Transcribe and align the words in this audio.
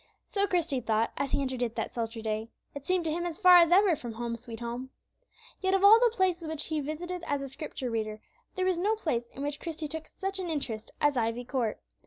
So 0.25 0.47
Christie 0.47 0.81
thought, 0.81 1.11
as 1.15 1.29
he 1.31 1.43
entered 1.43 1.61
it 1.61 1.75
that 1.75 1.93
sultry 1.93 2.23
day; 2.23 2.49
it 2.73 2.87
seemed 2.87 3.05
to 3.05 3.11
him 3.11 3.23
as 3.23 3.37
far 3.37 3.57
as 3.57 3.71
ever 3.71 3.95
from 3.95 4.13
"Home, 4.13 4.35
sweet 4.35 4.59
Home." 4.59 4.89
Yet, 5.59 5.75
of 5.75 5.83
all 5.83 5.99
the 5.99 6.09
places 6.11 6.47
which 6.47 6.65
he 6.65 6.79
visited 6.79 7.21
as 7.27 7.39
a 7.39 7.47
Scripture 7.47 7.91
reader, 7.91 8.19
there 8.55 8.65
was 8.65 8.79
no 8.79 8.95
place 8.95 9.27
in 9.27 9.43
which 9.43 9.59
Christie 9.59 9.87
took 9.87 10.07
such 10.07 10.39
an 10.39 10.49
interest 10.49 10.89
as 10.99 11.17
Ivy 11.17 11.45
Court. 11.45 11.79